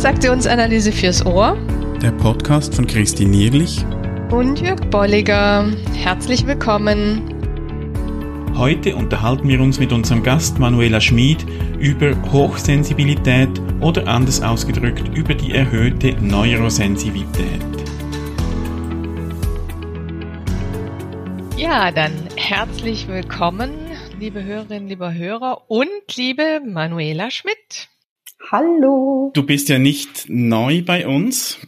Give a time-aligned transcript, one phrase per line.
[0.00, 1.58] Transaktionsanalyse fürs Ohr.
[2.00, 3.84] Der Podcast von Christine Nierlich
[4.30, 5.70] und Jörg Bolliger.
[5.94, 7.20] Herzlich willkommen.
[8.56, 11.44] Heute unterhalten wir uns mit unserem Gast Manuela Schmid
[11.78, 13.50] über Hochsensibilität
[13.82, 17.60] oder anders ausgedrückt über die erhöhte Neurosensitivität.
[21.58, 23.72] Ja, dann herzlich willkommen,
[24.18, 27.90] liebe Hörerinnen, lieber Hörer und liebe Manuela Schmidt.
[28.48, 29.30] Hallo.
[29.34, 31.58] Du bist ja nicht neu bei uns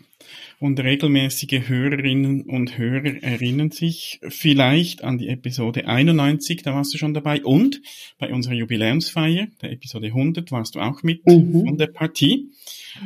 [0.58, 6.98] und regelmäßige Hörerinnen und Hörer erinnern sich vielleicht an die Episode 91, da warst du
[6.98, 7.82] schon dabei und
[8.18, 11.66] bei unserer Jubiläumsfeier, der Episode 100, warst du auch mit mhm.
[11.66, 12.50] von der Partie.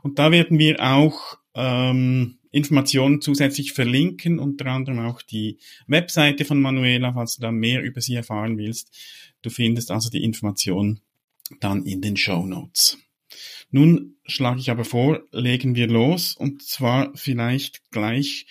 [0.01, 6.61] Und da werden wir auch ähm, Informationen zusätzlich verlinken, unter anderem auch die Webseite von
[6.61, 8.95] Manuela, falls du da mehr über sie erfahren willst.
[9.41, 11.01] Du findest also die Informationen
[11.59, 12.97] dann in den Show Notes.
[13.71, 18.45] Nun schlage ich aber vor, legen wir los und zwar vielleicht gleich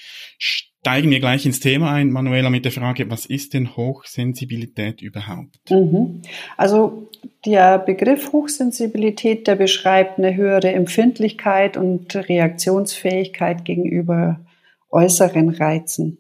[0.82, 5.70] steigen wir gleich ins Thema ein, Manuela, mit der Frage, was ist denn Hochsensibilität überhaupt?
[5.70, 6.22] Mhm.
[6.56, 7.08] Also
[7.46, 14.40] der Begriff Hochsensibilität, der beschreibt eine höhere Empfindlichkeit und Reaktionsfähigkeit gegenüber
[14.90, 16.18] äußeren Reizen.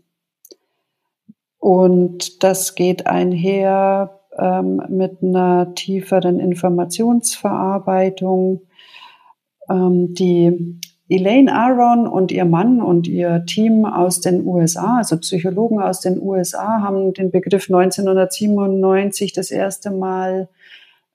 [1.58, 8.62] Und das geht einher ähm, mit einer tieferen Informationsverarbeitung.
[9.70, 15.80] Ähm, die Elaine Aron und ihr Mann und ihr Team aus den USA, also Psychologen
[15.80, 20.48] aus den USA, haben den Begriff 1997 das erste Mal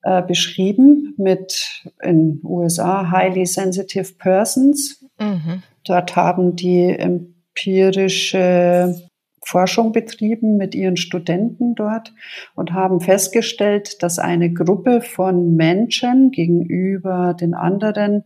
[0.04, 5.04] äh, beschrieben mit in USA Highly Sensitive Persons.
[5.20, 5.64] Mhm.
[5.84, 9.07] Dort haben die empirische
[9.48, 12.14] Forschung betrieben mit ihren Studenten dort
[12.54, 18.26] und haben festgestellt, dass eine Gruppe von Menschen gegenüber den anderen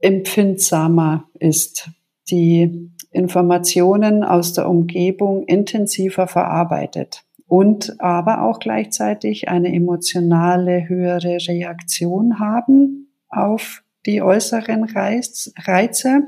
[0.00, 1.90] empfindsamer ist,
[2.28, 12.38] die Informationen aus der Umgebung intensiver verarbeitet und aber auch gleichzeitig eine emotionale höhere Reaktion
[12.38, 16.22] haben auf die äußeren Reize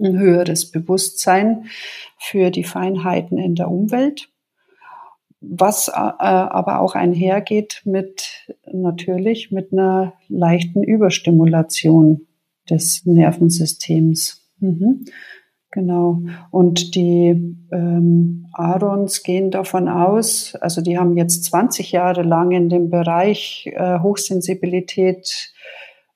[0.00, 1.66] ein höheres Bewusstsein
[2.18, 4.28] für die Feinheiten in der Umwelt,
[5.40, 12.26] was äh, aber auch einhergeht mit natürlich mit einer leichten Überstimulation
[12.68, 14.48] des Nervensystems.
[14.60, 15.04] Mhm.
[15.72, 16.22] Genau.
[16.50, 22.68] Und die ähm, Arons gehen davon aus, also die haben jetzt 20 Jahre lang in
[22.68, 25.52] dem Bereich äh, Hochsensibilität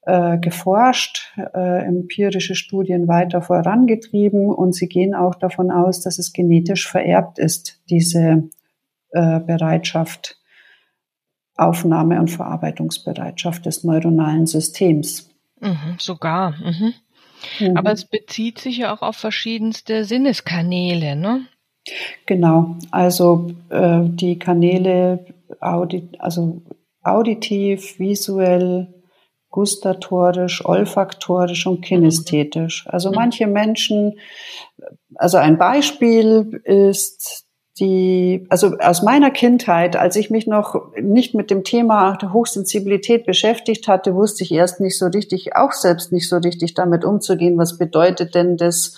[0.06, 6.32] äh, geforscht, äh, empirische Studien weiter vorangetrieben und sie gehen auch davon aus, dass es
[6.32, 8.50] genetisch vererbt ist, diese
[9.10, 10.38] äh, Bereitschaft,
[11.56, 15.30] Aufnahme- und Verarbeitungsbereitschaft des neuronalen Systems.
[15.60, 16.50] Mhm, sogar.
[16.50, 16.94] Mhm.
[17.60, 17.76] Mhm.
[17.76, 21.46] Aber es bezieht sich ja auch auf verschiedenste Sinneskanäle, ne?
[22.26, 25.26] Genau, also äh, die Kanäle,
[25.60, 26.62] audi also
[27.02, 28.88] auditiv, visuell,
[29.54, 32.88] gustatorisch, olfaktorisch und kinästhetisch.
[32.88, 33.14] Also mhm.
[33.14, 34.18] manche Menschen,
[35.14, 37.44] also ein Beispiel ist
[37.78, 43.26] die, also aus meiner Kindheit, als ich mich noch nicht mit dem Thema der Hochsensibilität
[43.26, 47.56] beschäftigt hatte, wusste ich erst nicht so richtig, auch selbst nicht so richtig damit umzugehen.
[47.56, 48.96] Was bedeutet denn das?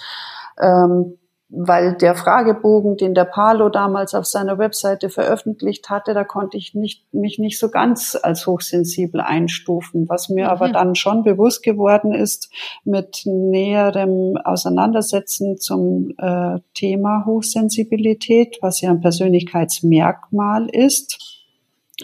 [0.58, 6.56] Ähm, weil der Fragebogen, den der Palo damals auf seiner Webseite veröffentlicht hatte, da konnte
[6.56, 10.08] ich nicht, mich nicht so ganz als hochsensibel einstufen.
[10.08, 10.50] Was mir mhm.
[10.50, 12.50] aber dann schon bewusst geworden ist
[12.84, 21.44] mit näherem Auseinandersetzen zum äh, Thema Hochsensibilität, was ja ein Persönlichkeitsmerkmal ist,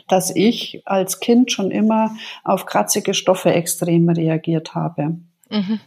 [0.08, 5.16] dass ich als Kind schon immer auf kratzige Stoffe extrem reagiert habe.
[5.50, 5.80] Mhm.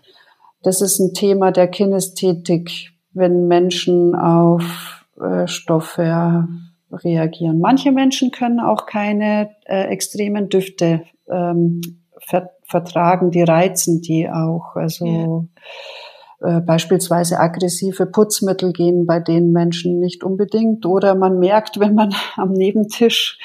[0.62, 6.48] Das ist ein Thema der Kinästhetik wenn Menschen auf äh, Stoffe
[6.92, 7.60] reagieren.
[7.60, 11.82] Manche Menschen können auch keine äh, extremen Düfte ähm,
[12.20, 14.76] ver vertragen, die reizen die auch.
[14.76, 15.46] Also yeah.
[16.42, 20.86] Äh, beispielsweise aggressive Putzmittel gehen bei den Menschen nicht unbedingt.
[20.86, 23.40] Oder man merkt, wenn man am Nebentisch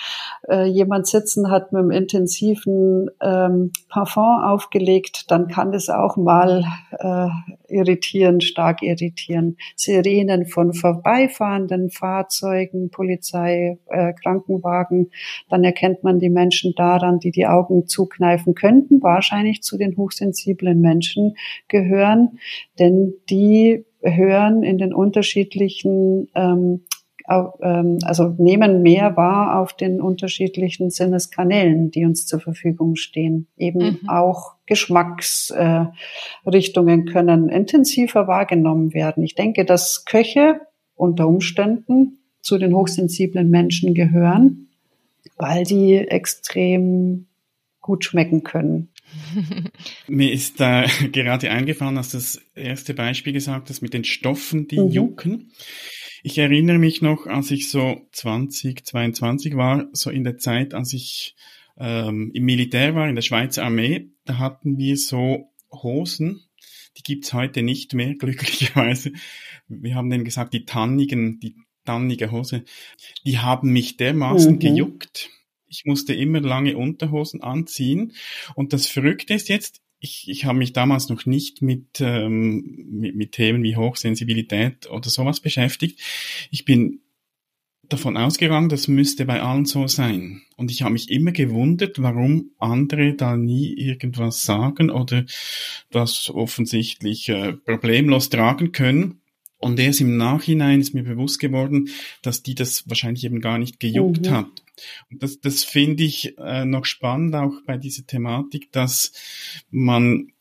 [0.48, 6.64] äh, jemand sitzen hat mit einem intensiven ähm, Parfum aufgelegt, dann kann das auch mal
[6.98, 7.28] äh,
[7.68, 9.56] irritieren, stark irritieren.
[9.76, 15.10] Sirenen von vorbeifahrenden Fahrzeugen, Polizei, äh, Krankenwagen,
[15.48, 20.80] dann erkennt man die Menschen daran, die die Augen zukneifen könnten, wahrscheinlich zu den hochsensiblen
[20.80, 21.36] Menschen
[21.68, 22.38] gehören,
[22.78, 26.84] denn die hören in den unterschiedlichen ähm,
[27.26, 33.46] also nehmen mehr wahr auf den unterschiedlichen Sinneskanälen, die uns zur Verfügung stehen.
[33.56, 34.08] Eben mhm.
[34.08, 39.22] auch Geschmacksrichtungen äh, können intensiver wahrgenommen werden.
[39.22, 40.60] Ich denke, dass Köche
[40.94, 44.68] unter Umständen zu den hochsensiblen Menschen gehören,
[45.36, 47.26] weil die extrem
[47.80, 48.88] gut schmecken können.
[50.08, 54.80] Mir ist da gerade eingefallen, dass das erste Beispiel gesagt hast mit den Stoffen, die
[54.80, 54.88] mhm.
[54.88, 55.52] jucken.
[56.22, 60.92] Ich erinnere mich noch, als ich so 20, 22 war, so in der Zeit, als
[60.92, 61.34] ich
[61.78, 66.44] ähm, im Militär war, in der Schweizer Armee, da hatten wir so Hosen,
[66.96, 69.12] die gibt's heute nicht mehr, glücklicherweise.
[69.68, 72.64] Wir haben denen gesagt, die tannigen, die tannige Hose,
[73.24, 74.58] die haben mich dermaßen mhm.
[74.58, 75.30] gejuckt.
[75.66, 78.12] Ich musste immer lange Unterhosen anziehen.
[78.56, 83.14] Und das Verrückte ist jetzt, ich, ich habe mich damals noch nicht mit, ähm, mit,
[83.14, 86.00] mit Themen wie Hochsensibilität oder sowas beschäftigt.
[86.50, 87.00] Ich bin
[87.82, 90.42] davon ausgegangen, das müsste bei allen so sein.
[90.56, 95.24] Und ich habe mich immer gewundert, warum andere da nie irgendwas sagen oder
[95.90, 99.19] das offensichtlich äh, problemlos tragen können.
[99.60, 101.90] Und erst im Nachhinein ist mir bewusst geworden,
[102.22, 104.30] dass die das wahrscheinlich eben gar nicht gejuckt mhm.
[104.30, 104.62] hat.
[105.10, 109.12] Und das, das finde ich äh, noch spannend auch bei dieser Thematik, dass
[109.70, 110.32] man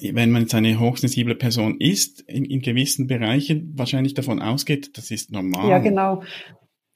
[0.00, 5.12] wenn man jetzt eine hochsensible Person ist, in, in gewissen Bereichen wahrscheinlich davon ausgeht, das
[5.12, 5.68] ist normal.
[5.68, 6.24] Ja, genau.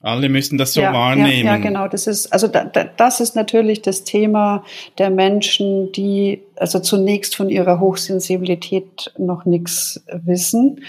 [0.01, 1.47] Alle müssen das so ja, wahrnehmen.
[1.47, 1.89] Ja, ja, genau.
[1.89, 4.63] Das ist, also da, da, das ist natürlich das Thema
[4.99, 10.85] der Menschen, die also zunächst von ihrer Hochsensibilität noch nichts wissen.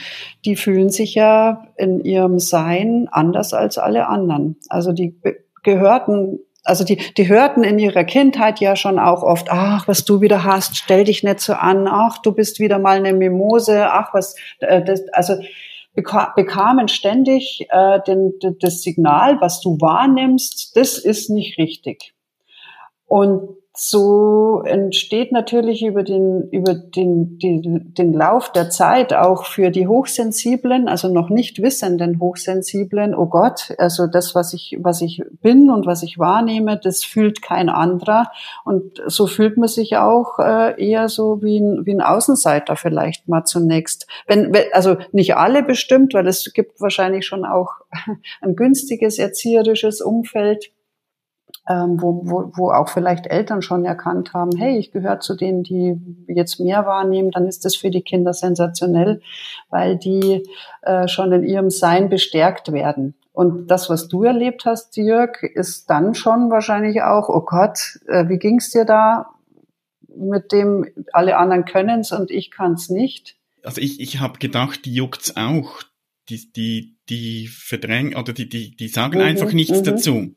[0.46, 4.58] Die fühlen sich ja in ihrem Sein anders als alle anderen.
[4.70, 5.16] Also die
[5.64, 10.22] gehörten also die, die hörten in ihrer Kindheit ja schon auch oft, ach, was du
[10.22, 14.14] wieder hast, stell dich nicht so an, ach, du bist wieder mal eine Mimose, ach,
[14.14, 15.36] was, äh, das, also
[16.02, 22.14] bekamen ständig äh, den, das Signal, was du wahrnimmst, das ist nicht richtig.
[23.06, 29.70] Und so entsteht natürlich über den, über den, den, den Lauf der Zeit auch für
[29.72, 35.24] die Hochsensiblen, also noch nicht wissenden Hochsensiblen, oh Gott, also das, was ich, was ich
[35.42, 38.30] bin und was ich wahrnehme, das fühlt kein anderer.
[38.66, 43.30] Und so fühlt man sich auch äh, eher so wie ein, wie ein Außenseiter vielleicht
[43.30, 44.08] mal zunächst.
[44.28, 47.76] Wenn, also nicht alle bestimmt, weil es gibt wahrscheinlich schon auch
[48.42, 50.70] ein günstiges erzieherisches Umfeld
[51.70, 55.64] ähm, wo, wo, wo auch vielleicht Eltern schon erkannt haben, hey, ich gehöre zu denen,
[55.64, 55.98] die
[56.28, 59.22] jetzt mehr wahrnehmen, dann ist das für die Kinder sensationell,
[59.70, 60.44] weil die
[60.82, 63.16] äh, schon in ihrem Sein bestärkt werden.
[63.32, 68.28] Und das, was du erlebt hast, Jörg, ist dann schon wahrscheinlich auch, oh Gott, äh,
[68.28, 69.28] wie ging's dir da
[70.16, 73.38] mit dem, alle anderen können's und ich kann's nicht?
[73.64, 75.84] Also ich, ich habe gedacht, die juckt's auch.
[76.30, 79.84] Die, die, die verdrängen oder die, die, die sagen mhm, einfach nichts mhm.
[79.84, 80.36] dazu.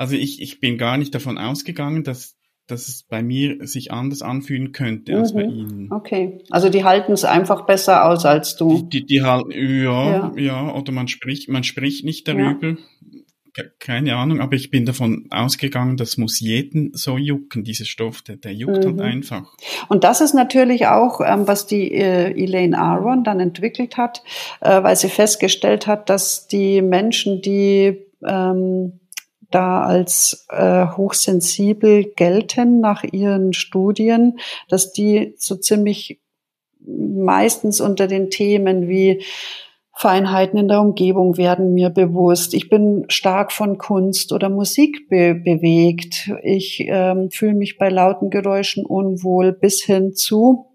[0.00, 2.34] Also ich, ich bin gar nicht davon ausgegangen, dass,
[2.66, 5.52] dass es bei mir sich anders anfühlen könnte als bei mhm.
[5.52, 5.92] Ihnen.
[5.92, 8.78] Okay, also die halten es einfach besser aus als du.
[8.78, 12.68] Die, die, die halt, ja, ja, ja, oder man spricht, man spricht nicht darüber.
[12.68, 13.64] Ja.
[13.78, 18.36] Keine Ahnung, aber ich bin davon ausgegangen, das muss jeden so jucken, dieser Stoff, der,
[18.36, 19.02] der juckt halt mhm.
[19.02, 19.52] halt einfach.
[19.90, 24.22] Und das ist natürlich auch, ähm, was die äh, Elaine Aron dann entwickelt hat,
[24.62, 28.99] äh, weil sie festgestellt hat, dass die Menschen, die ähm,
[29.50, 34.38] da als äh, hochsensibel gelten nach ihren Studien,
[34.68, 36.20] dass die so ziemlich
[36.86, 39.22] meistens unter den Themen wie
[40.00, 42.54] Feinheiten in der Umgebung werden mir bewusst.
[42.54, 46.32] Ich bin stark von Kunst oder Musik be bewegt.
[46.42, 50.70] Ich ähm, fühle mich bei lauten Geräuschen unwohl bis hin zu,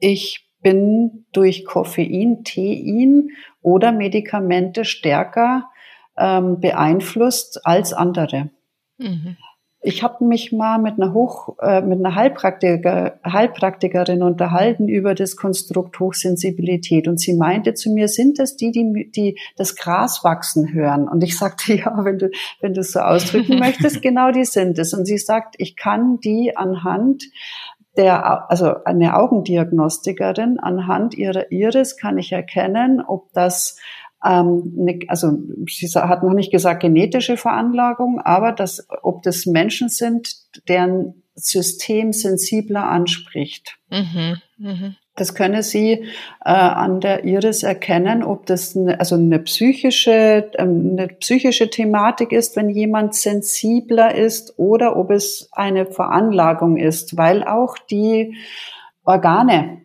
[0.00, 3.28] ich bin durch Koffein, Tein
[3.60, 5.68] oder Medikamente stärker
[6.16, 8.50] ähm, beeinflusst als andere.
[8.98, 9.36] Mhm.
[9.82, 15.36] ich habe mich mal mit einer Hoch, äh, mit einer Heilpraktiker, Heilpraktikerin unterhalten über das
[15.36, 20.72] Konstrukt Hochsensibilität und sie meinte zu mir, sind das die, die, die das Gras wachsen
[20.72, 21.06] hören?
[21.06, 22.30] Und ich sagte, ja, wenn du,
[22.60, 24.92] wenn du es so ausdrücken möchtest, genau die sind es.
[24.92, 27.22] Und sie sagt, ich kann die anhand
[27.96, 33.78] der, also eine Augendiagnostikerin, anhand ihrer Iris kann ich erkennen, ob das
[34.26, 40.34] also sie hat noch nicht gesagt genetische Veranlagung, aber dass, ob das Menschen sind,
[40.68, 43.78] deren System sensibler anspricht.
[43.90, 44.94] Mhm, mh.
[45.14, 50.90] Das könne sie äh, an der Iris erkennen, ob das eine, also eine psychische, ähm,
[50.92, 57.44] eine psychische Thematik ist, wenn jemand sensibler ist, oder ob es eine Veranlagung ist, weil
[57.44, 58.36] auch die
[59.04, 59.82] Organe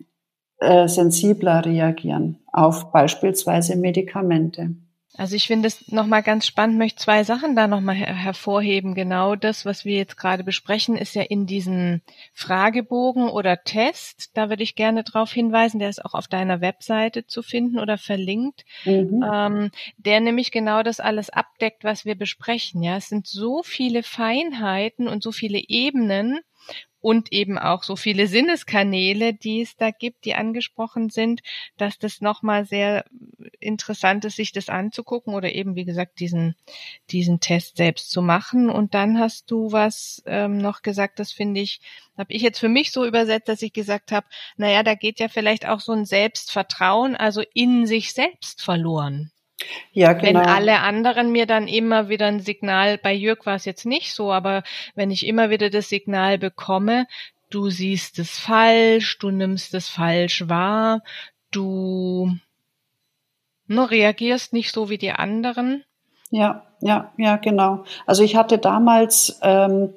[0.60, 4.76] äh, sensibler reagieren auf beispielsweise Medikamente.
[5.18, 8.96] Also ich finde es nochmal ganz spannend, möchte zwei Sachen da nochmal her hervorheben.
[8.96, 12.02] Genau das, was wir jetzt gerade besprechen, ist ja in diesem
[12.34, 14.32] Fragebogen oder Test.
[14.36, 17.98] Da würde ich gerne darauf hinweisen, der ist auch auf deiner Webseite zu finden oder
[17.98, 19.24] verlinkt, mhm.
[19.30, 22.82] ähm, der nämlich genau das alles abdeckt, was wir besprechen.
[22.82, 26.40] Ja, es sind so viele Feinheiten und so viele Ebenen,
[27.02, 31.42] und eben auch so viele Sinneskanäle, die es da gibt, die angesprochen sind,
[31.78, 33.06] dass das nochmal sehr
[33.60, 36.56] interessant ist, sich das anzugucken oder eben, wie gesagt, diesen,
[37.10, 38.70] diesen Test selbst zu machen.
[38.70, 41.82] Und dann hast du was ähm, noch gesagt, das finde ich,
[42.18, 44.28] habe ich jetzt für mich so übersetzt, dass ich gesagt habe,
[44.58, 49.32] naja, da geht ja vielleicht auch so ein Selbstvertrauen, also in sich selbst verloren.
[49.94, 50.40] Ja, genau.
[50.40, 54.14] Wenn alle anderen mir dann immer wieder ein Signal, bei Jörg war es jetzt nicht
[54.14, 54.64] so, aber
[54.96, 57.08] wenn ich immer wieder das Signal bekomme,
[57.50, 61.02] du siehst es falsch, du nimmst es falsch wahr,
[61.52, 62.36] du
[63.68, 65.84] nur ne, reagierst nicht so wie die anderen.
[66.30, 67.86] Ja, ja, ja, genau.
[68.06, 69.94] Also ich hatte damals ähm,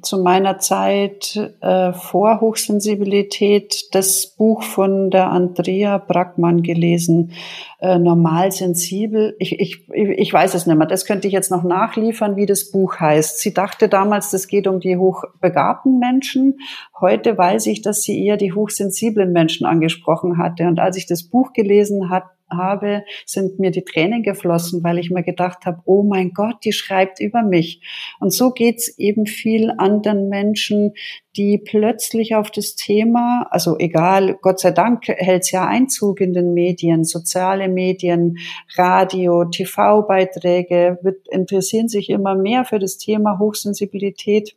[0.00, 7.32] zu meiner Zeit äh, vor Hochsensibilität das Buch von der Andrea Brackmann gelesen,
[7.80, 9.34] äh, Normal sensibel.
[9.40, 10.86] Ich, ich, ich weiß es nicht mehr.
[10.86, 13.40] Das könnte ich jetzt noch nachliefern, wie das Buch heißt.
[13.40, 16.60] Sie dachte damals, das geht um die hochbegabten Menschen.
[17.00, 20.68] Heute weiß ich, dass sie eher die hochsensiblen Menschen angesprochen hatte.
[20.68, 25.10] Und als ich das Buch gelesen hat, habe, sind mir die Tränen geflossen, weil ich
[25.10, 27.80] mir gedacht habe, oh mein Gott, die schreibt über mich.
[28.20, 30.92] Und so geht's eben viel anderen Menschen,
[31.36, 36.54] die plötzlich auf das Thema, also egal, Gott sei Dank hält's ja Einzug in den
[36.54, 38.38] Medien, soziale Medien,
[38.76, 40.98] Radio, TV-Beiträge,
[41.30, 44.56] interessieren sich immer mehr für das Thema Hochsensibilität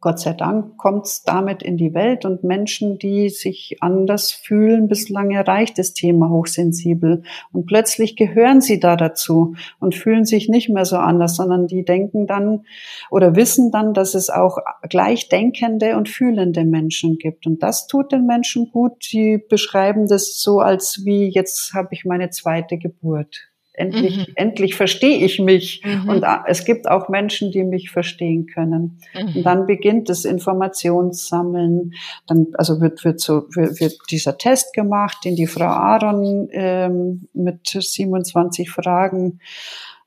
[0.00, 4.86] Gott sei Dank kommt es damit in die Welt und Menschen, die sich anders fühlen,
[4.86, 7.22] bislang erreicht das Thema hochsensibel.
[7.52, 11.86] Und plötzlich gehören sie da dazu und fühlen sich nicht mehr so anders, sondern die
[11.86, 12.66] denken dann
[13.10, 14.58] oder wissen dann, dass es auch
[14.90, 17.46] gleichdenkende und fühlende Menschen gibt.
[17.46, 19.10] Und das tut den Menschen gut.
[19.10, 23.47] Die beschreiben das so als wie, jetzt habe ich meine zweite Geburt.
[23.78, 24.32] Endlich, mhm.
[24.34, 25.82] endlich verstehe ich mich.
[25.84, 26.08] Mhm.
[26.08, 28.98] Und es gibt auch Menschen, die mich verstehen können.
[29.14, 29.36] Mhm.
[29.36, 31.94] Und dann beginnt das Informationssammeln.
[32.26, 37.28] Dann, also wird, wird so, wird, wird dieser Test gemacht, den die Frau Aaron ähm,
[37.32, 39.38] mit 27 Fragen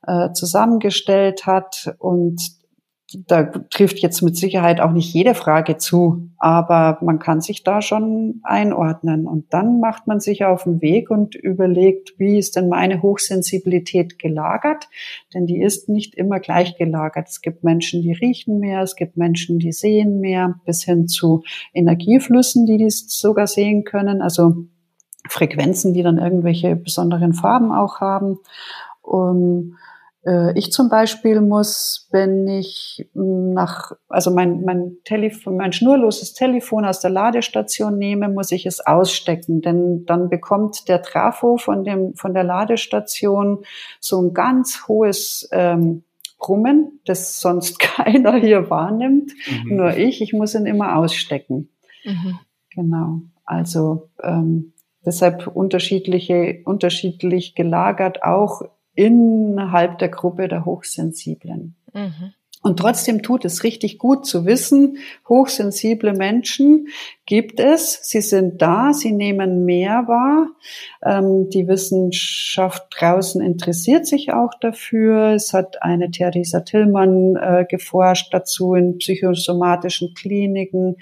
[0.06, 1.94] äh, zusammengestellt hat.
[1.98, 2.61] Und
[3.26, 7.82] da trifft jetzt mit Sicherheit auch nicht jede Frage zu, aber man kann sich da
[7.82, 9.26] schon einordnen.
[9.26, 14.18] Und dann macht man sich auf den Weg und überlegt, wie ist denn meine Hochsensibilität
[14.18, 14.88] gelagert?
[15.34, 17.28] Denn die ist nicht immer gleich gelagert.
[17.28, 21.42] Es gibt Menschen, die riechen mehr, es gibt Menschen, die sehen mehr, bis hin zu
[21.74, 24.22] Energieflüssen, die dies sogar sehen können.
[24.22, 24.66] Also
[25.28, 28.38] Frequenzen, die dann irgendwelche besonderen Farben auch haben.
[29.02, 29.91] Und äh,
[30.54, 37.00] ich zum Beispiel muss, wenn ich nach, also mein, mein Telefon, mein schnurloses Telefon aus
[37.00, 42.34] der Ladestation nehme, muss ich es ausstecken, denn dann bekommt der Trafo von dem, von
[42.34, 43.64] der Ladestation
[43.98, 46.04] so ein ganz hohes, ähm,
[46.42, 49.32] Brummen, das sonst keiner hier wahrnimmt,
[49.64, 49.76] mhm.
[49.76, 50.20] nur ich.
[50.20, 51.70] Ich muss ihn immer ausstecken.
[52.04, 52.38] Mhm.
[52.74, 53.20] Genau.
[53.44, 54.74] Also ähm,
[55.06, 58.62] deshalb unterschiedliche, unterschiedlich gelagert auch
[58.94, 61.76] innerhalb der Gruppe der Hochsensiblen.
[61.92, 62.34] Mhm.
[62.64, 66.86] Und trotzdem tut es richtig gut zu wissen, hochsensible Menschen
[67.26, 70.46] gibt es, sie sind da, sie nehmen mehr wahr.
[71.04, 75.32] Ähm, die Wissenschaft draußen interessiert sich auch dafür.
[75.32, 80.98] Es hat eine Theresa Tillmann äh, geforscht dazu in psychosomatischen Kliniken.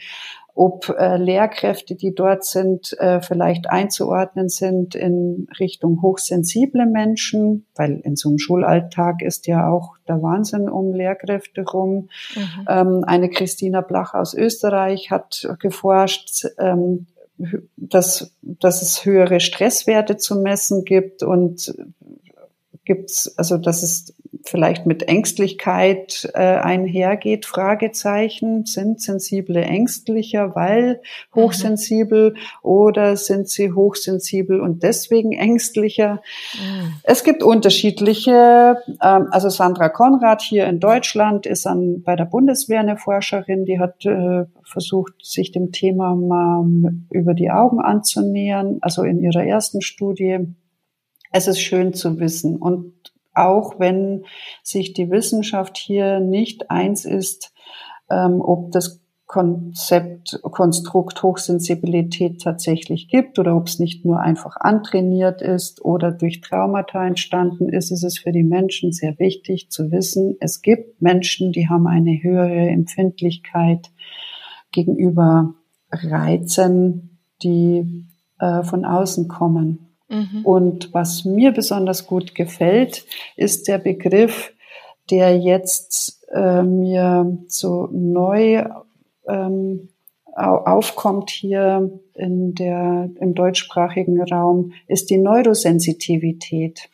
[0.61, 7.99] Ob äh, Lehrkräfte, die dort sind, äh, vielleicht einzuordnen sind in Richtung hochsensible Menschen, weil
[8.05, 12.11] in so einem Schulalltag ist ja auch der Wahnsinn um Lehrkräfte rum.
[12.37, 12.67] Mhm.
[12.69, 17.07] Ähm, eine Christina Blach aus Österreich hat geforscht, ähm,
[17.79, 21.75] dass, dass es höhere Stresswerte zu messen gibt und
[22.85, 24.13] gibt's, also dass es
[24.45, 31.01] vielleicht mit Ängstlichkeit äh, einhergeht, Fragezeichen, sind sensible ängstlicher, weil
[31.35, 32.37] hochsensibel mhm.
[32.63, 36.23] oder sind sie hochsensibel und deswegen ängstlicher?
[36.55, 36.95] Mhm.
[37.03, 42.81] Es gibt unterschiedliche, ähm, also Sandra Konrad hier in Deutschland ist an, bei der Bundeswehr
[42.81, 46.65] eine Forscherin, die hat äh, versucht, sich dem Thema mal
[47.11, 50.39] über die Augen anzunähern, also in ihrer ersten Studie.
[51.33, 52.93] Es ist schön zu wissen und
[53.41, 54.25] auch wenn
[54.63, 57.53] sich die Wissenschaft hier nicht eins ist,
[58.11, 65.41] ähm, ob das Konzept, Konstrukt Hochsensibilität tatsächlich gibt oder ob es nicht nur einfach antrainiert
[65.41, 70.37] ist oder durch Traumata entstanden ist, ist es für die Menschen sehr wichtig zu wissen,
[70.41, 73.93] es gibt Menschen, die haben eine höhere Empfindlichkeit
[74.73, 75.55] gegenüber
[75.93, 78.05] Reizen, die
[78.41, 79.90] äh, von außen kommen.
[80.11, 80.45] Mhm.
[80.45, 84.53] Und was mir besonders gut gefällt, ist der Begriff,
[85.11, 88.65] der jetzt äh, mir so neu
[89.27, 89.89] ähm,
[90.35, 96.89] aufkommt hier in der, im deutschsprachigen Raum, ist die Neurosensitivität.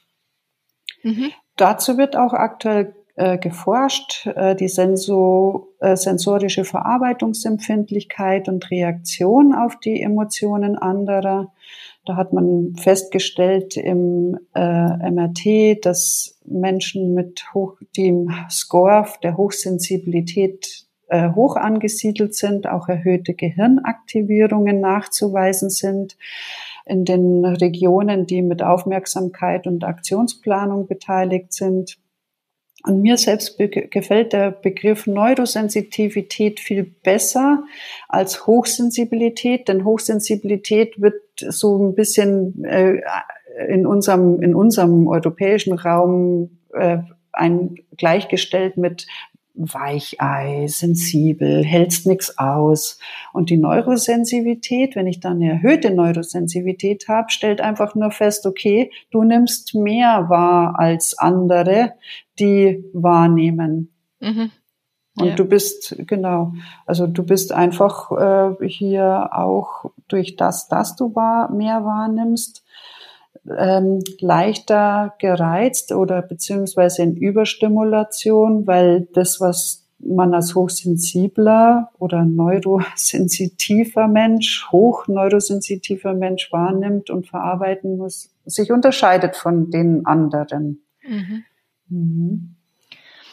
[1.02, 1.32] Mhm.
[1.56, 9.78] Dazu wird auch aktuell äh, geforscht, äh, die Senso, äh, sensorische Verarbeitungsempfindlichkeit und Reaktion auf
[9.80, 11.52] die Emotionen anderer.
[12.06, 19.36] Da hat man festgestellt im äh, MRT, dass Menschen mit hoch, die im Score der
[19.36, 26.16] Hochsensibilität äh, hoch angesiedelt sind, auch erhöhte Gehirnaktivierungen nachzuweisen sind.
[26.84, 31.98] In den Regionen, die mit Aufmerksamkeit und Aktionsplanung beteiligt sind.
[32.84, 37.64] Und mir selbst gefällt der Begriff Neurosensitivität viel besser
[38.08, 43.01] als Hochsensibilität, denn Hochsensibilität wird so ein bisschen äh,
[43.68, 46.99] in unserem in unserem europäischen Raum äh,
[47.33, 49.07] ein gleichgestellt mit
[49.57, 52.99] Weichei, sensibel, hältst nix aus.
[53.33, 58.90] Und die Neurosensivität, wenn ich dann eine erhöhte Neurosensivität habe, stellt einfach nur fest, okay,
[59.11, 61.94] du nimmst mehr wahr als andere,
[62.38, 63.94] die wahrnehmen.
[64.20, 64.51] Mhm.
[65.18, 65.35] Und ja.
[65.35, 66.52] du bist, genau,
[66.85, 68.11] also du bist einfach
[68.61, 72.64] äh, hier auch durch das, dass du wahr, mehr wahrnimmst,
[73.57, 84.09] ähm, leichter gereizt oder beziehungsweise in Überstimulation, weil das, was man als hochsensibler oder neurosensitiver
[84.09, 90.83] Mensch, hochneurosensitiver Mensch wahrnimmt und verarbeiten muss, sich unterscheidet von den anderen.
[91.02, 91.44] Mhm.
[91.88, 92.56] Mhm.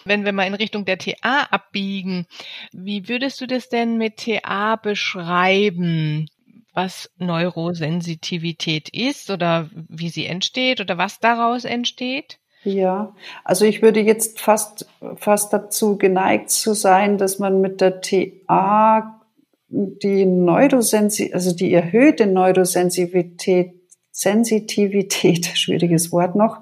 [0.06, 2.26] Wenn wir mal in Richtung der TA abbiegen,
[2.72, 6.28] wie würdest du das denn mit TA beschreiben?
[6.74, 12.39] was Neurosensitivität ist oder wie sie entsteht oder was daraus entsteht?
[12.63, 13.13] Ja,
[13.44, 14.88] also ich würde jetzt fast,
[15.18, 19.20] fast dazu geneigt zu sein, dass man mit der TA
[19.68, 23.83] die Neurosensi also die erhöhte Neurosensitivität
[24.13, 26.62] Sensitivität, schwieriges Wort noch,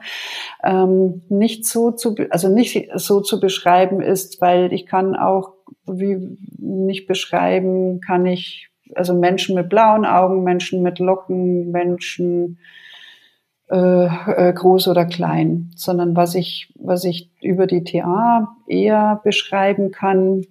[0.64, 5.54] ähm, nicht so zu, also nicht so zu beschreiben ist, weil ich kann auch
[5.86, 12.58] wie nicht beschreiben, kann ich also Menschen mit blauen Augen, Menschen mit Locken, Menschen
[13.70, 19.92] äh, äh, groß oder klein, sondern was ich, was ich über die TA eher beschreiben
[19.92, 20.46] kann,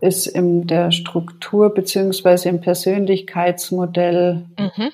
[0.00, 4.90] ist in der Struktur beziehungsweise im Persönlichkeitsmodell mhm.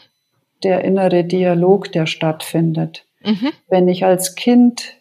[0.63, 3.07] Der innere Dialog, der stattfindet.
[3.25, 3.51] Mhm.
[3.69, 4.95] Wenn ich als Kind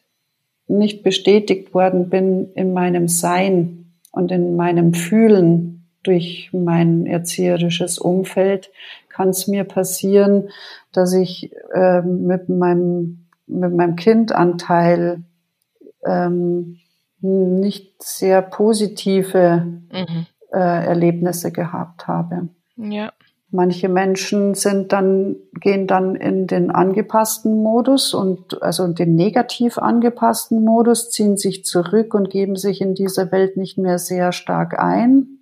[0.68, 8.70] nicht bestätigt worden bin in meinem Sein und in meinem Fühlen, durch mein erzieherisches Umfeld
[9.10, 10.50] kann es mir passieren,
[10.92, 15.24] dass ich äh, mit meinem mit meinem Kindanteil
[16.06, 16.80] ähm,
[17.22, 20.26] nicht sehr positive mhm.
[20.52, 22.50] äh, Erlebnisse gehabt habe.
[22.78, 23.14] Ja.
[23.56, 30.64] Manche Menschen sind dann, gehen dann in den angepassten Modus und also den negativ angepassten
[30.64, 35.36] Modus, ziehen sich zurück und geben sich in dieser Welt nicht mehr sehr stark ein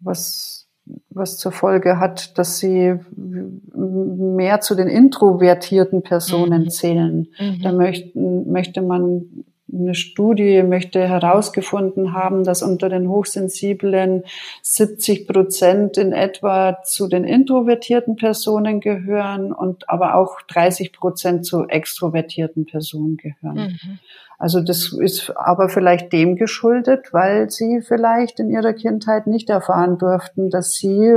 [0.00, 0.66] was,
[1.10, 6.70] was zur Folge hat, dass sie mehr zu den introvertierten Personen mhm.
[6.70, 7.28] zählen.
[7.38, 7.62] Mhm.
[7.62, 14.24] Da möchten, möchte man eine Studie möchte herausgefunden haben, dass unter den Hochsensiblen
[14.62, 21.66] 70 Prozent in etwa zu den introvertierten Personen gehören und aber auch 30 Prozent zu
[21.66, 23.78] extrovertierten Personen gehören.
[23.82, 23.98] Mhm.
[24.38, 29.98] Also das ist aber vielleicht dem geschuldet, weil sie vielleicht in ihrer Kindheit nicht erfahren
[29.98, 31.10] durften, dass sie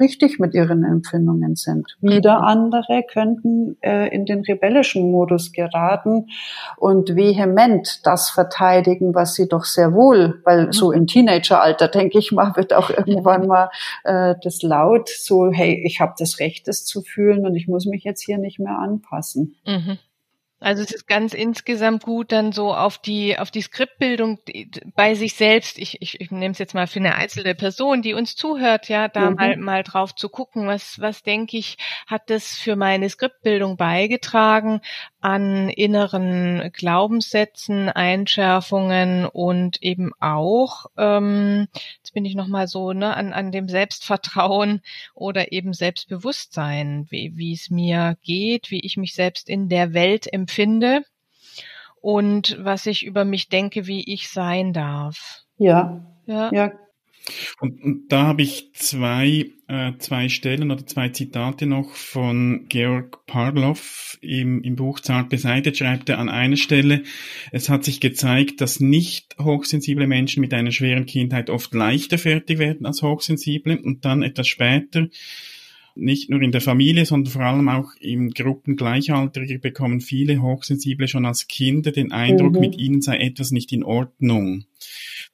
[0.00, 1.96] richtig mit ihren Empfindungen sind.
[2.00, 2.44] Wieder mhm.
[2.44, 6.26] andere könnten äh, in den rebellischen Modus geraten
[6.76, 12.32] und vehement das verteidigen, was sie doch sehr wohl, weil so im Teenageralter, denke ich
[12.32, 13.70] mal, wird auch irgendwann mal
[14.02, 17.86] äh, das laut, so, hey, ich habe das Recht, das zu fühlen und ich muss
[17.86, 19.54] mich jetzt hier nicht mehr anpassen.
[19.64, 19.98] Mhm.
[20.60, 24.40] Also es ist ganz insgesamt gut, dann so auf die auf die Skriptbildung
[24.96, 25.78] bei sich selbst.
[25.78, 29.06] Ich, ich, ich nehme es jetzt mal für eine einzelne Person, die uns zuhört, ja,
[29.06, 29.36] da mhm.
[29.36, 34.80] mal mal drauf zu gucken, was was denke ich, hat das für meine Skriptbildung beigetragen
[35.20, 41.68] an inneren Glaubenssätzen, Einschärfungen und eben auch, ähm,
[41.98, 44.82] jetzt bin ich noch mal so ne an an dem Selbstvertrauen
[45.14, 50.26] oder eben Selbstbewusstsein, wie wie es mir geht, wie ich mich selbst in der Welt
[50.32, 51.02] empfinde empfinde
[52.00, 55.42] und was ich über mich denke, wie ich sein darf.
[55.58, 56.06] Ja.
[56.26, 56.50] Ja.
[56.52, 56.72] ja.
[57.60, 63.26] Und, und da habe ich zwei, äh, zwei Stellen oder zwei Zitate noch von Georg
[63.26, 67.02] Parloff im, im Buch Zart beseitigt, schreibt er an einer Stelle,
[67.52, 72.58] es hat sich gezeigt, dass nicht hochsensible Menschen mit einer schweren Kindheit oft leichter fertig
[72.58, 75.08] werden als hochsensible und dann etwas später
[75.98, 81.08] nicht nur in der Familie, sondern vor allem auch in Gruppen Gleichaltriger bekommen viele Hochsensible
[81.08, 82.60] schon als Kinder den Eindruck, mhm.
[82.60, 84.64] mit ihnen sei etwas nicht in Ordnung.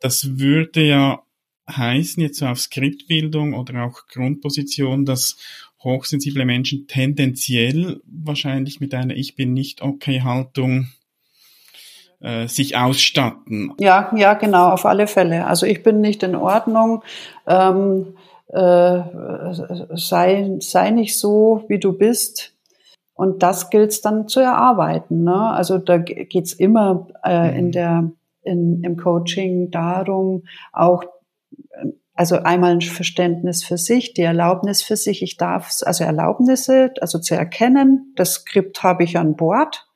[0.01, 1.23] Das würde ja
[1.71, 5.37] heißen, jetzt so auf Skriptbildung oder auch Grundposition, dass
[5.83, 10.89] hochsensible Menschen tendenziell wahrscheinlich mit einer Ich bin nicht okay Haltung
[12.21, 13.73] äh, sich ausstatten.
[13.79, 15.47] Ja, ja, genau, auf alle Fälle.
[15.47, 17.03] Also ich bin nicht in Ordnung.
[17.47, 18.17] Ähm,
[18.49, 19.01] äh,
[19.95, 22.53] sei, sei nicht so, wie du bist.
[23.15, 25.25] Und das gilt dann zu erarbeiten.
[25.25, 25.51] Ne?
[25.51, 27.73] Also da geht's immer äh, in mhm.
[27.73, 28.11] der,
[28.43, 31.05] in, im Coaching darum, auch
[32.15, 35.23] also einmal ein Verständnis für sich, die Erlaubnis für sich.
[35.23, 39.87] Ich darf, also Erlaubnisse, also zu erkennen, das Skript habe ich an Bord.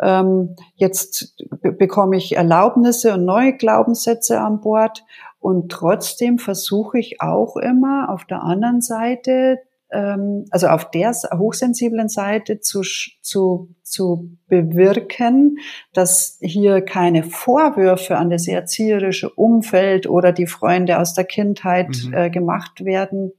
[0.00, 5.04] Ähm, jetzt bekomme ich Erlaubnisse und neue Glaubenssätze an Bord
[5.38, 9.58] und trotzdem versuche ich auch immer auf der anderen Seite,
[9.90, 12.82] ähm, also auf der hochsensiblen Seite zu,
[13.22, 15.58] zu, zu bewirken,
[15.92, 22.14] dass hier keine Vorwürfe an das erzieherische Umfeld oder die Freunde aus der Kindheit mhm.
[22.14, 23.32] äh, gemacht werden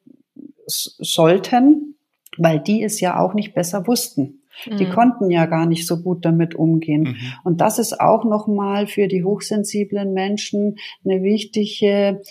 [0.66, 1.96] sollten,
[2.38, 4.44] weil die es ja auch nicht besser wussten.
[4.66, 4.90] Die mhm.
[4.90, 7.04] konnten ja gar nicht so gut damit umgehen.
[7.04, 7.16] Mhm.
[7.44, 12.22] Und das ist auch nochmal für die hochsensiblen Menschen eine wichtige,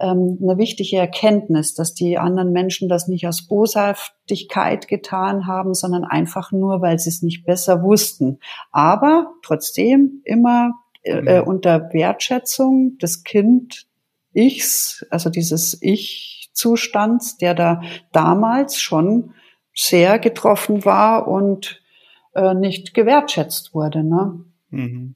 [0.00, 6.04] ähm, eine wichtige Erkenntnis, dass die anderen Menschen das nicht aus Boshaftigkeit getan haben, sondern
[6.04, 8.38] einfach nur, weil sie es nicht besser wussten.
[8.72, 11.28] Aber trotzdem immer äh, mhm.
[11.28, 13.86] äh unter Wertschätzung des Kind
[14.32, 19.32] Ichs, also dieses Ich-Zustands, der da damals schon
[19.74, 21.82] sehr getroffen war und
[22.34, 24.04] äh, nicht gewertschätzt wurde.
[24.04, 24.44] Ne?
[24.70, 25.14] Mhm.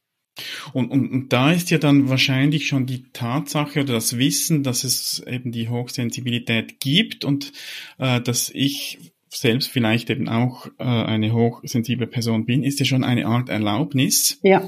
[0.73, 4.85] Und, und, und da ist ja dann wahrscheinlich schon die Tatsache oder das Wissen, dass
[4.85, 7.53] es eben die Hochsensibilität gibt und
[7.99, 13.05] äh, dass ich selbst vielleicht eben auch äh, eine hochsensible Person bin, ist ja schon
[13.05, 14.67] eine Art Erlaubnis, ja.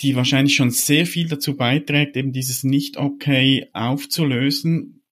[0.00, 5.02] die wahrscheinlich schon sehr viel dazu beiträgt, eben dieses Nicht-Okay aufzulösen,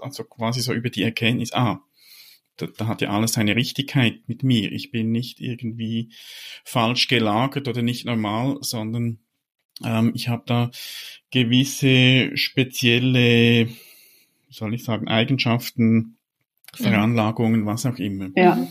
[0.00, 1.80] also quasi so über die Erkenntnis, ah,
[2.56, 4.72] da, da hat ja alles seine Richtigkeit mit mir.
[4.72, 6.10] Ich bin nicht irgendwie
[6.64, 9.18] falsch gelagert oder nicht normal, sondern
[9.84, 10.70] ähm, ich habe da
[11.30, 16.16] gewisse spezielle, wie soll ich sagen, Eigenschaften,
[16.74, 18.30] Veranlagungen, was auch immer.
[18.36, 18.66] Ja.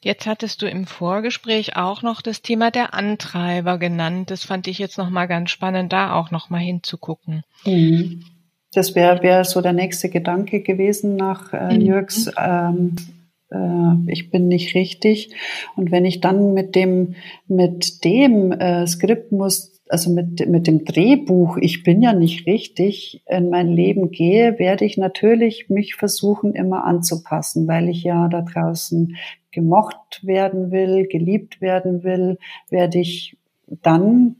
[0.00, 4.30] Jetzt hattest du im Vorgespräch auch noch das Thema der Antreiber genannt.
[4.30, 7.42] Das fand ich jetzt nochmal ganz spannend, da auch nochmal hinzugucken.
[7.64, 8.24] Mhm.
[8.76, 11.80] Das wäre wär so der nächste Gedanke gewesen nach äh, mhm.
[11.80, 12.96] Jürgs, ähm,
[13.50, 15.34] äh, ich bin nicht richtig.
[15.76, 17.14] Und wenn ich dann mit dem,
[17.48, 23.22] mit dem äh, Skript muss, also mit, mit dem Drehbuch, ich bin ja nicht richtig,
[23.26, 28.42] in mein Leben gehe, werde ich natürlich mich versuchen, immer anzupassen, weil ich ja da
[28.42, 29.16] draußen
[29.52, 32.36] gemocht werden will, geliebt werden will,
[32.68, 33.38] werde ich
[33.82, 34.36] dann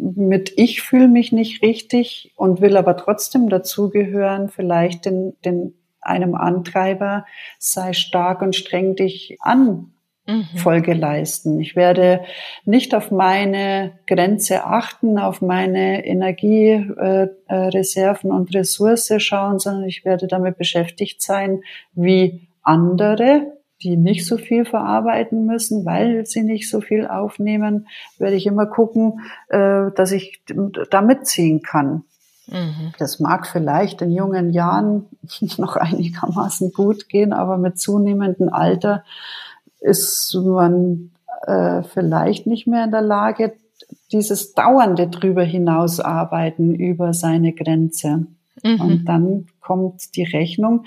[0.00, 6.34] mit ich fühle mich nicht richtig und will aber trotzdem dazugehören, vielleicht den, den einem
[6.34, 7.26] Antreiber,
[7.58, 9.92] sei stark und streng dich an
[10.26, 10.46] mhm.
[10.56, 11.60] Folge leisten.
[11.60, 12.22] Ich werde
[12.64, 20.26] nicht auf meine Grenze achten, auf meine Energiereserven äh, und Ressource schauen, sondern ich werde
[20.26, 21.60] damit beschäftigt sein,
[21.92, 27.88] wie andere, die nicht so viel verarbeiten müssen, weil sie nicht so viel aufnehmen,
[28.18, 30.42] werde ich immer gucken, äh, dass ich
[30.90, 32.04] da mitziehen kann.
[32.46, 32.92] Mhm.
[32.98, 35.06] Das mag vielleicht in jungen Jahren
[35.56, 39.04] noch einigermaßen gut gehen, aber mit zunehmendem Alter
[39.80, 41.12] ist man
[41.46, 43.54] äh, vielleicht nicht mehr in der Lage,
[44.12, 48.26] dieses dauernde drüber hinaus arbeiten über seine Grenze.
[48.62, 48.80] Mhm.
[48.80, 50.84] Und dann kommt die Rechnung,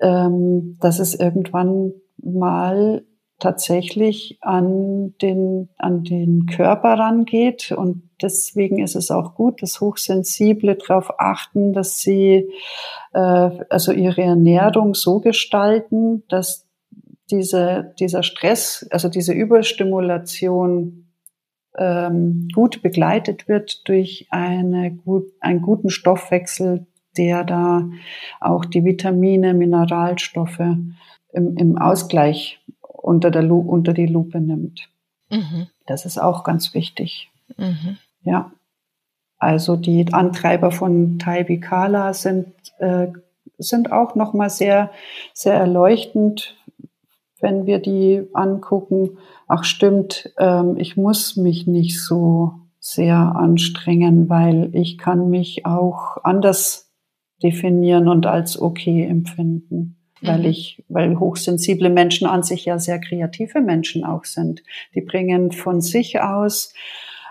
[0.00, 1.92] ähm, dass es irgendwann
[2.24, 3.04] mal
[3.38, 7.72] tatsächlich an den, an den Körper rangeht.
[7.72, 12.48] Und deswegen ist es auch gut, dass Hochsensible darauf achten, dass sie
[13.12, 16.66] äh, also ihre Ernährung so gestalten, dass
[17.30, 21.08] diese, dieser Stress, also diese Überstimulation
[21.76, 27.88] ähm, gut begleitet wird durch eine gut, einen guten Stoffwechsel, der da
[28.40, 30.60] auch die Vitamine, Mineralstoffe
[31.34, 34.88] im, im Ausgleich unter, der Lu unter die Lupe nimmt.
[35.30, 35.66] Mhm.
[35.86, 37.30] Das ist auch ganz wichtig.
[37.56, 37.98] Mhm.
[38.22, 38.52] Ja.
[39.38, 42.46] Also die Antreiber von Taibi Kala sind,
[42.78, 43.08] äh,
[43.58, 44.90] sind auch nochmal sehr,
[45.34, 46.56] sehr erleuchtend,
[47.40, 49.18] wenn wir die angucken.
[49.48, 56.22] Ach stimmt, ähm, ich muss mich nicht so sehr anstrengen, weil ich kann mich auch
[56.22, 56.90] anders
[57.42, 60.44] definieren und als okay empfinden weil mhm.
[60.46, 64.62] ich, weil hochsensible Menschen an sich ja sehr kreative Menschen auch sind.
[64.94, 66.72] Die bringen von sich aus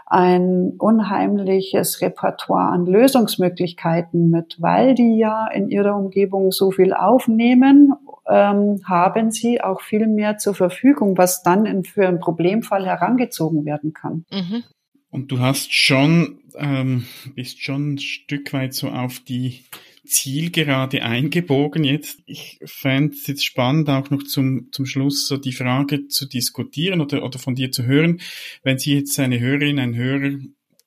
[0.06, 7.94] ein unheimliches Repertoire an Lösungsmöglichkeiten mit, weil die ja in ihrer Umgebung so viel aufnehmen,
[8.30, 13.66] ähm, haben sie auch viel mehr zur Verfügung, was dann in, für einen Problemfall herangezogen
[13.66, 14.26] werden kann.
[14.32, 14.64] Mhm.
[15.10, 19.64] Und du hast schon, ähm, bist schon ein Stück weit so auf die
[20.06, 22.20] zielgerade eingebogen jetzt.
[22.26, 27.02] Ich fände es jetzt spannend, auch noch zum, zum Schluss so die Frage zu diskutieren
[27.02, 28.20] oder, oder von dir zu hören.
[28.64, 30.38] Wenn Sie jetzt eine Hörerin, ein Hörer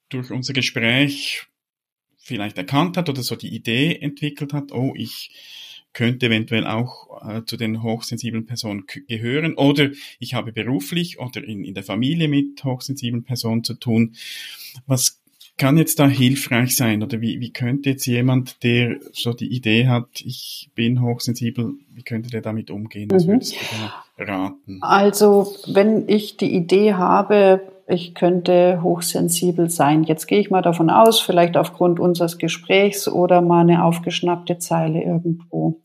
[0.09, 1.47] durch unser Gespräch
[2.19, 5.31] vielleicht erkannt hat oder so die Idee entwickelt hat, oh, ich
[5.93, 11.65] könnte eventuell auch äh, zu den hochsensiblen Personen gehören oder ich habe beruflich oder in,
[11.65, 14.15] in der Familie mit hochsensiblen Personen zu tun.
[14.87, 15.23] Was
[15.57, 17.03] kann jetzt da hilfreich sein?
[17.03, 22.03] Oder wie, wie könnte jetzt jemand, der so die Idee hat, ich bin hochsensibel, wie
[22.03, 23.11] könnte der damit umgehen?
[23.11, 23.33] Was mhm.
[23.33, 24.79] würdest du raten?
[24.83, 30.03] Also, wenn ich die Idee habe, ich könnte hochsensibel sein.
[30.03, 35.03] Jetzt gehe ich mal davon aus, vielleicht aufgrund unseres Gesprächs oder mal eine aufgeschnappte Zeile
[35.03, 35.81] irgendwo.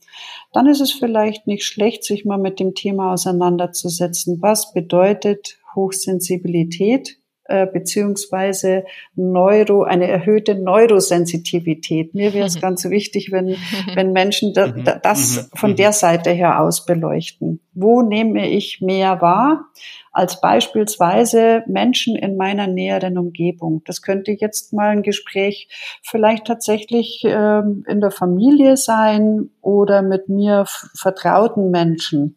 [0.52, 4.42] Dann ist es vielleicht nicht schlecht, sich mal mit dem Thema auseinanderzusetzen.
[4.42, 7.21] Was bedeutet Hochsensibilität
[7.52, 8.86] äh, beziehungsweise
[9.16, 12.14] Neuro, eine erhöhte Neurosensitivität.
[12.16, 12.62] Mir wäre es mhm.
[12.62, 13.58] ganz wichtig, wenn,
[13.96, 14.84] wenn Menschen da, mhm.
[14.84, 15.58] da, das mhm.
[15.58, 17.60] von der Seite her aus beleuchten.
[17.74, 19.66] Wo nehme ich mehr wahr?
[20.14, 23.82] Als beispielsweise Menschen in meiner näheren Umgebung.
[23.86, 25.70] Das könnte jetzt mal ein Gespräch
[26.04, 32.36] vielleicht tatsächlich ähm, in der Familie sein oder mit mir vertrauten Menschen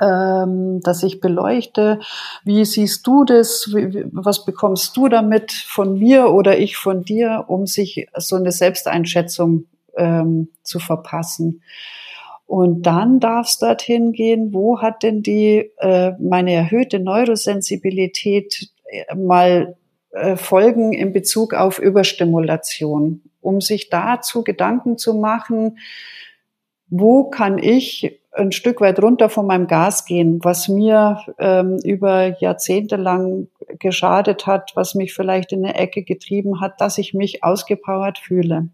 [0.00, 2.00] ähm, dass ich beleuchte,
[2.44, 3.70] wie siehst du das,
[4.12, 9.64] was bekommst du damit von mir oder ich von dir, um sich so eine Selbsteinschätzung
[9.96, 11.62] ähm, zu verpassen.
[12.46, 19.14] Und dann darf es dorthin gehen, wo hat denn die äh, meine erhöhte Neurosensibilität äh,
[19.14, 19.76] mal
[20.12, 25.78] äh, Folgen in Bezug auf Überstimulation, um sich dazu Gedanken zu machen,
[26.88, 32.38] wo kann ich ein Stück weit runter von meinem Gas gehen, was mir ähm, über
[32.40, 37.42] Jahrzehnte lang geschadet hat, was mich vielleicht in eine Ecke getrieben hat, dass ich mich
[37.42, 38.68] ausgepowert fühle,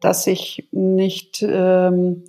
[0.00, 2.24] dass ich nicht ähm,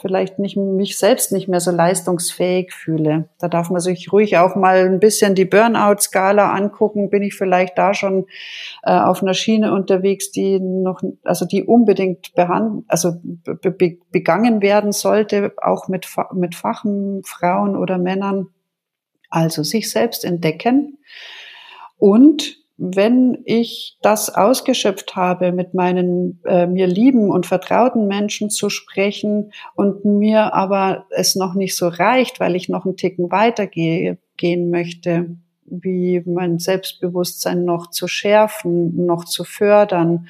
[0.00, 3.28] vielleicht nicht mich selbst nicht mehr so leistungsfähig fühle.
[3.38, 7.10] Da darf man sich ruhig auch mal ein bisschen die Burnout-Skala angucken.
[7.10, 8.26] Bin ich vielleicht da schon
[8.82, 14.92] äh, auf einer Schiene unterwegs, die noch, also die unbedingt behandelt, also be begangen werden
[14.92, 18.48] sollte, auch mit mit Fachen, Frauen oder Männern.
[19.28, 20.98] Also sich selbst entdecken
[21.98, 28.68] und wenn ich das ausgeschöpft habe, mit meinen äh, mir lieben und vertrauten Menschen zu
[28.68, 34.18] sprechen und mir aber es noch nicht so reicht, weil ich noch einen Ticken weitergehe,
[34.36, 40.28] gehen möchte, wie mein Selbstbewusstsein noch zu schärfen, noch zu fördern,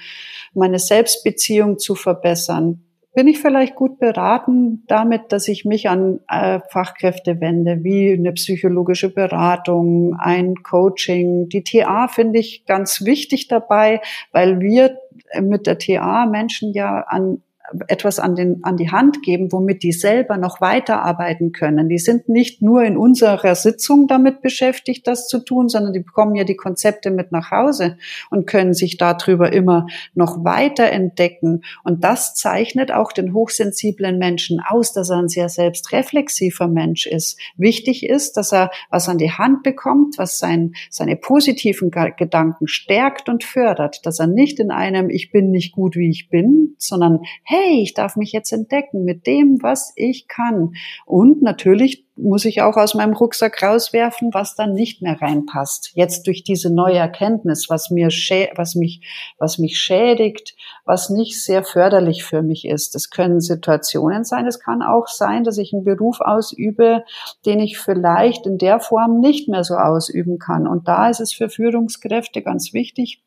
[0.54, 2.86] meine Selbstbeziehung zu verbessern,
[3.16, 8.35] bin ich vielleicht gut beraten damit, dass ich mich an äh, Fachkräfte wende, wie eine
[8.35, 11.48] psychologische Beratung, ein Coaching.
[11.48, 14.02] Die TA finde ich ganz wichtig dabei,
[14.33, 14.98] weil wir
[15.40, 17.40] mit der TA Menschen ja an
[17.88, 21.88] etwas an, den, an die Hand geben, womit die selber noch weiterarbeiten können.
[21.88, 26.35] Die sind nicht nur in unserer Sitzung damit beschäftigt, das zu tun, sondern die bekommen
[26.35, 27.96] ja die Konzepte mit nach Hause
[28.31, 31.62] und können sich darüber immer noch weiter entdecken.
[31.85, 37.38] Und das zeichnet auch den hochsensiblen Menschen aus, dass er ein sehr selbstreflexiver Mensch ist.
[37.57, 43.29] Wichtig ist, dass er was an die Hand bekommt, was sein, seine positiven Gedanken stärkt
[43.29, 47.20] und fördert, dass er nicht in einem Ich bin nicht gut, wie ich bin, sondern
[47.42, 50.75] hey, hey, ich darf mich jetzt entdecken mit dem, was ich kann.
[51.05, 55.92] Und natürlich muss ich auch aus meinem Rucksack rauswerfen, was dann nicht mehr reinpasst.
[55.95, 59.03] Jetzt durch diese neue Erkenntnis, was mir, was mich,
[59.38, 62.95] was mich schädigt, was nicht sehr förderlich für mich ist.
[62.95, 64.47] Das können Situationen sein.
[64.47, 67.05] Es kann auch sein, dass ich einen Beruf ausübe,
[67.45, 70.66] den ich vielleicht in der Form nicht mehr so ausüben kann.
[70.66, 73.23] Und da ist es für Führungskräfte ganz wichtig,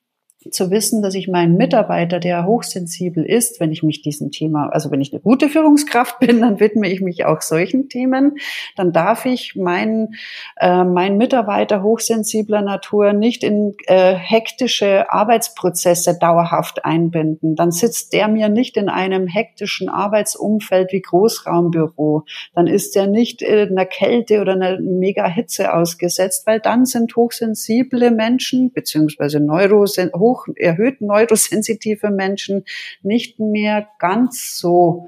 [0.51, 4.89] zu wissen, dass ich meinen Mitarbeiter, der hochsensibel ist, wenn ich mich diesem Thema, also
[4.89, 8.37] wenn ich eine gute Führungskraft bin, dann widme ich mich auch solchen Themen,
[8.77, 10.15] dann darf ich meinen,
[10.57, 17.55] äh, meinen Mitarbeiter hochsensibler Natur nicht in äh, hektische Arbeitsprozesse dauerhaft einbinden.
[17.55, 22.23] Dann sitzt der mir nicht in einem hektischen Arbeitsumfeld wie Großraumbüro.
[22.55, 27.17] Dann ist er nicht in einer Kälte oder einer mega Hitze ausgesetzt, weil dann sind
[27.17, 32.65] hochsensible Menschen beziehungsweise Neurosen hoch erhöht neurosensitive Menschen
[33.01, 35.07] nicht mehr ganz so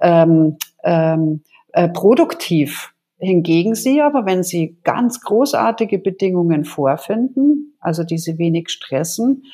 [0.00, 2.92] ähm, ähm, äh, produktiv.
[3.20, 9.44] Hingegen sie aber, wenn sie ganz großartige Bedingungen vorfinden, also diese wenig stressen,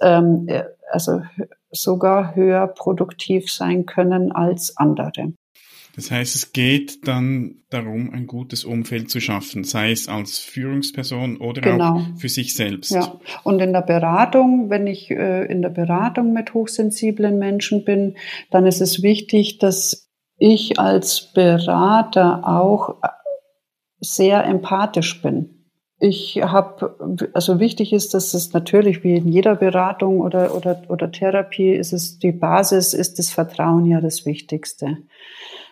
[0.00, 1.20] ähm, äh, also
[1.70, 5.32] sogar höher produktiv sein können als andere.
[5.98, 11.38] Das heißt, es geht dann darum, ein gutes Umfeld zu schaffen, sei es als Führungsperson
[11.38, 11.96] oder genau.
[11.96, 12.92] auch für sich selbst.
[12.92, 18.16] Ja, und in der Beratung, wenn ich äh, in der Beratung mit hochsensiblen Menschen bin,
[18.52, 23.08] dann ist es wichtig, dass ich als Berater auch äh,
[23.98, 25.66] sehr empathisch bin.
[25.98, 31.10] Ich habe, also wichtig ist, dass es natürlich wie in jeder Beratung oder, oder, oder
[31.10, 34.98] Therapie ist es die Basis, ist das Vertrauen ja das Wichtigste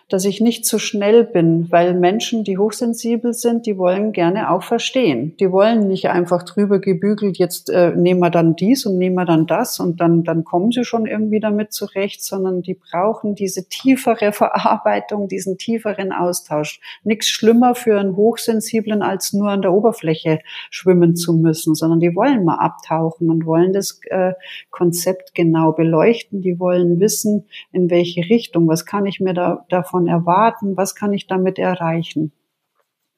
[0.09, 4.63] dass ich nicht zu schnell bin, weil Menschen, die hochsensibel sind, die wollen gerne auch
[4.63, 5.35] verstehen.
[5.39, 9.25] Die wollen nicht einfach drüber gebügelt, jetzt äh, nehmen wir dann dies und nehmen wir
[9.25, 13.67] dann das und dann, dann kommen sie schon irgendwie damit zurecht, sondern die brauchen diese
[13.67, 16.79] tiefere Verarbeitung, diesen tieferen Austausch.
[17.03, 20.39] Nichts schlimmer für einen Hochsensiblen, als nur an der Oberfläche
[20.69, 24.33] schwimmen zu müssen, sondern die wollen mal abtauchen und wollen das äh,
[24.69, 26.41] Konzept genau beleuchten.
[26.41, 30.77] Die wollen wissen, in welche Richtung, was kann ich mir da davon davon erwarten?
[30.77, 32.31] Was kann ich damit erreichen?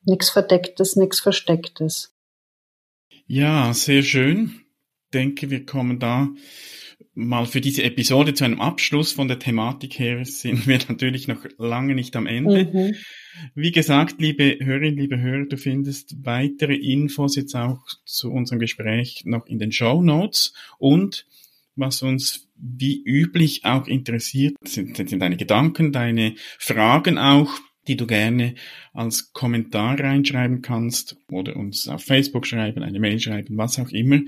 [0.06, 2.14] Nichts Verdecktes, nichts Verstecktes.
[3.28, 4.62] Ja, sehr schön.
[5.06, 6.30] Ich denke, wir kommen da
[7.14, 11.46] mal für diese Episode zu einem Abschluss von der Thematik her sind wir natürlich noch
[11.58, 12.66] lange nicht am Ende.
[12.66, 12.96] Mhm.
[13.56, 19.24] Wie gesagt, liebe Hörerinnen, liebe Hörer, du findest weitere Infos jetzt auch zu unserem Gespräch
[19.26, 21.26] noch in den Show Notes und
[21.76, 27.50] was uns wie üblich auch interessiert, sind, sind deine Gedanken, deine Fragen auch,
[27.88, 28.56] die du gerne
[28.94, 34.20] als Kommentar reinschreiben kannst oder uns auf Facebook schreiben, eine Mail schreiben, was auch immer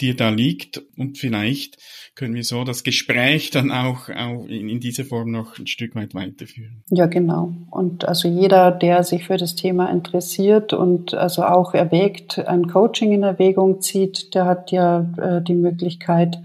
[0.00, 0.82] dir da liegt.
[0.96, 1.78] Und vielleicht
[2.14, 5.94] können wir so das Gespräch dann auch, auch in, in dieser Form noch ein Stück
[5.94, 6.84] weit weiterführen.
[6.90, 7.52] Ja, genau.
[7.70, 13.12] Und also jeder, der sich für das Thema interessiert und also auch erwägt, ein Coaching
[13.12, 16.38] in Erwägung zieht, der hat ja äh, die Möglichkeit,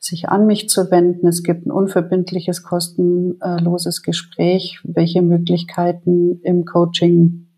[0.00, 1.26] sich an mich zu wenden.
[1.26, 7.48] Es gibt ein unverbindliches, kostenloses Gespräch, welche Möglichkeiten im Coaching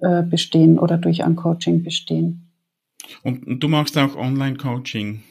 [0.00, 2.46] äh, bestehen oder durch ein Coaching bestehen.
[3.22, 5.22] Und du machst auch Online-Coaching,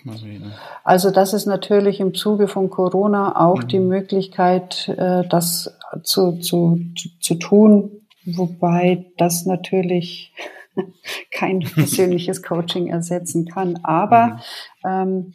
[0.84, 3.67] Also das ist natürlich im Zuge von Corona auch mhm.
[3.67, 6.79] die Möglichkeit, äh, das zu, zu,
[7.19, 10.34] zu tun, wobei das natürlich
[11.31, 13.79] kein persönliches Coaching ersetzen kann.
[13.84, 14.39] Aber
[14.84, 14.89] mhm.
[14.89, 15.34] ähm,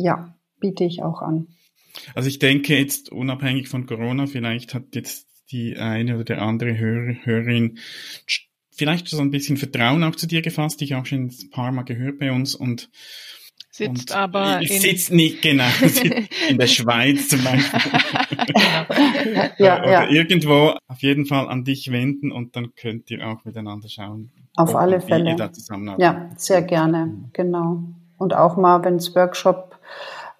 [0.00, 1.48] ja, biete ich auch an.
[2.14, 6.78] Also ich denke jetzt unabhängig von Corona, vielleicht hat jetzt die eine oder der andere
[6.78, 7.78] Hörer, Hörerin
[8.70, 11.82] vielleicht so ein bisschen Vertrauen auch zu dir gefasst, dich auch schon ein paar Mal
[11.82, 12.88] gehört bei uns und
[13.72, 15.68] sitzt und aber in sitzt nicht genau
[16.48, 17.80] in der Schweiz zum Beispiel.
[18.54, 18.86] Ja,
[19.58, 20.10] ja, oder ja.
[20.10, 20.74] irgendwo.
[20.86, 25.00] Auf jeden Fall an dich wenden und dann könnt ihr auch miteinander schauen auf alle
[25.00, 25.36] Fälle.
[25.98, 27.30] ja sehr gerne.
[27.32, 27.84] Genau
[28.20, 29.76] und auch mal wenn es Workshop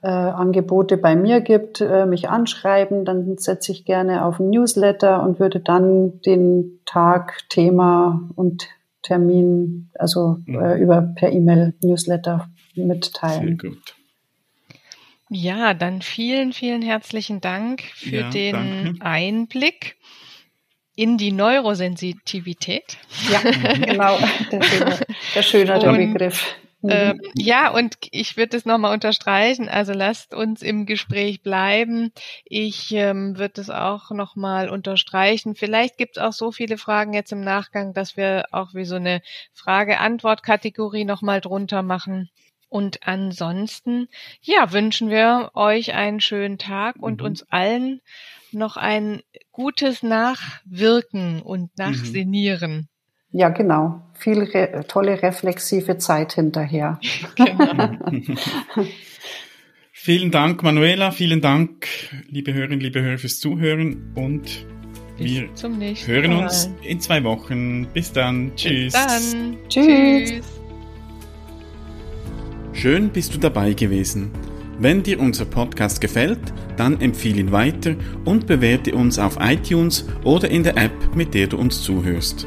[0.03, 5.23] äh, Angebote bei mir gibt, äh, mich anschreiben, dann setze ich gerne auf ein Newsletter
[5.23, 8.69] und würde dann den Tag, Thema und
[9.03, 10.61] Termin, also mhm.
[10.61, 13.59] äh, über per E-Mail Newsletter mitteilen.
[13.61, 13.95] Sehr gut.
[15.29, 19.05] Ja, dann vielen, vielen herzlichen Dank für ja, den danke.
[19.05, 19.97] Einblick
[20.97, 22.99] in die Neurosensitivität.
[23.31, 23.41] Ja,
[23.75, 24.19] genau,
[24.51, 24.99] der schöne,
[25.35, 26.57] der schönere Begriff.
[26.83, 29.69] Äh, ja, und ich würde es nochmal unterstreichen.
[29.69, 32.13] Also lasst uns im Gespräch bleiben.
[32.45, 35.55] Ich ähm, würde es auch nochmal unterstreichen.
[35.55, 38.97] Vielleicht gibt es auch so viele Fragen jetzt im Nachgang, dass wir auch wie so
[38.97, 39.21] eine
[39.53, 42.31] Frage-Antwort-Kategorie nochmal drunter machen.
[42.69, 44.09] Und ansonsten,
[44.41, 47.27] ja, wünschen wir euch einen schönen Tag und mhm.
[47.27, 48.01] uns allen
[48.53, 52.90] noch ein gutes Nachwirken und mhm.
[53.33, 54.03] Ja, genau.
[54.15, 57.01] Viel re tolle reflexive Zeit hinterher.
[57.37, 58.27] Genau.
[59.93, 61.11] vielen Dank, Manuela.
[61.13, 61.87] Vielen Dank,
[62.29, 64.67] liebe Hörerinnen, liebe Hörer, fürs Zuhören und
[65.17, 65.49] wir
[66.07, 66.45] hören Mal.
[66.45, 67.87] uns in zwei Wochen.
[67.93, 68.53] Bis dann.
[68.57, 68.93] Tschüss.
[68.93, 69.57] Bis dann.
[69.69, 70.31] Tschüss.
[70.31, 70.61] Tschüss.
[72.73, 74.31] Schön bist du dabei gewesen.
[74.79, 76.41] Wenn dir unser Podcast gefällt,
[76.79, 81.49] dann empfehle ihn weiter und bewerte uns auf iTunes oder in der App, mit der
[81.49, 82.47] du uns zuhörst.